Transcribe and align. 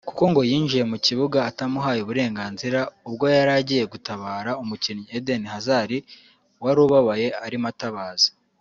kuko 0.07 0.23
ngo 0.31 0.41
yinjiye 0.49 0.83
mu 0.91 0.97
kibuga 1.05 1.39
atamuhaye 1.49 1.99
uburenganzira 2.01 2.79
ubwo 3.07 3.25
yari 3.35 3.51
agiye 3.59 3.83
gutabara 3.93 4.51
umukinnyi 4.63 5.05
Eden 5.17 5.43
Hazard 5.53 5.91
wari 6.63 6.79
ubabaye 6.87 7.27
arimo 7.47 7.67
atabaza 7.73 8.29